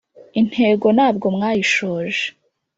[0.39, 2.23] intego ntabwo mwayishoje